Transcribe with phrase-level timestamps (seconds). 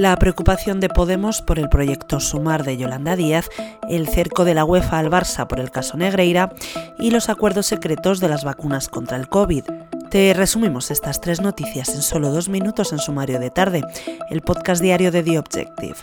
[0.00, 3.50] La preocupación de Podemos por el proyecto Sumar de Yolanda Díaz,
[3.86, 6.54] el cerco de la UEFA al Barça por el caso Negreira
[6.98, 9.64] y los acuerdos secretos de las vacunas contra el COVID.
[10.08, 13.82] Te resumimos estas tres noticias en solo dos minutos en sumario de tarde,
[14.30, 15.96] el podcast diario de The Objective.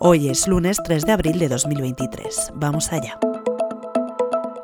[0.00, 2.54] Hoy es lunes 3 de abril de 2023.
[2.56, 3.20] Vamos allá.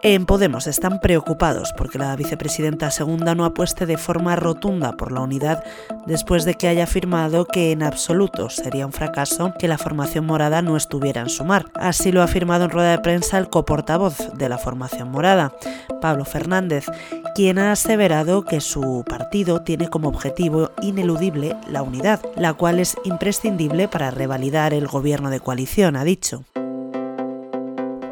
[0.02, 5.20] En Podemos están preocupados porque la vicepresidenta segunda no apueste de forma rotunda por la
[5.20, 5.62] unidad
[6.06, 10.62] después de que haya afirmado que en absoluto sería un fracaso que la formación morada
[10.62, 11.66] no estuviera en sumar.
[11.74, 15.52] Así lo ha afirmado en rueda de prensa el coportavoz de la formación morada,
[16.00, 16.86] Pablo Fernández,
[17.34, 22.96] quien ha aseverado que su partido tiene como objetivo ineludible la unidad, la cual es
[23.04, 26.46] imprescindible para revalidar el gobierno de coalición, ha dicho.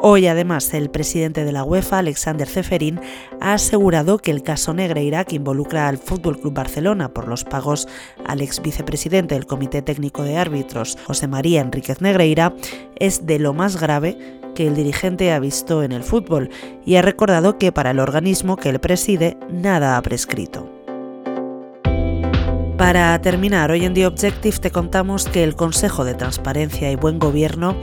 [0.01, 3.01] Hoy, además, el presidente de la UEFA, Alexander Zeferin,
[3.41, 7.89] ha asegurado que el caso Negreira, que involucra al Fútbol Club Barcelona por los pagos
[8.25, 12.55] al ex vicepresidente del Comité Técnico de Árbitros, José María Enríquez Negreira,
[12.95, 14.17] es de lo más grave
[14.55, 16.49] que el dirigente ha visto en el fútbol
[16.87, 20.78] y ha recordado que para el organismo que él preside nada ha prescrito.
[22.79, 27.19] Para terminar, hoy en The Objective te contamos que el Consejo de Transparencia y Buen
[27.19, 27.77] Gobierno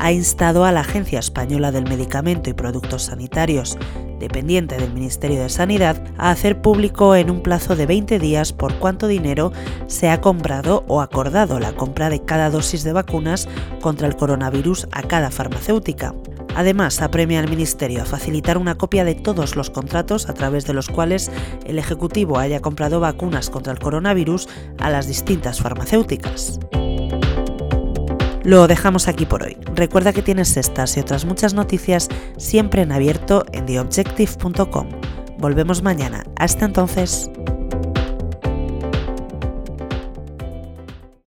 [0.00, 3.78] ha instado a la Agencia Española del Medicamento y Productos Sanitarios,
[4.18, 8.74] dependiente del Ministerio de Sanidad, a hacer público en un plazo de 20 días por
[8.74, 9.52] cuánto dinero
[9.86, 13.48] se ha comprado o acordado la compra de cada dosis de vacunas
[13.80, 16.12] contra el coronavirus a cada farmacéutica.
[16.54, 20.74] Además, apremia al Ministerio a facilitar una copia de todos los contratos a través de
[20.74, 21.30] los cuales
[21.66, 24.48] el Ejecutivo haya comprado vacunas contra el coronavirus
[24.78, 26.58] a las distintas farmacéuticas.
[28.42, 29.56] Lo dejamos aquí por hoy.
[29.74, 34.88] Recuerda que tienes estas y otras muchas noticias siempre en abierto en theobjective.com.
[35.38, 36.24] Volvemos mañana.
[36.36, 37.30] Hasta entonces.